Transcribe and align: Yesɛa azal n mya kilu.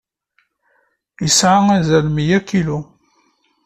Yesɛa 1.23 1.59
azal 1.77 2.05
n 2.09 2.13
mya 2.15 2.39
kilu. 2.47 2.79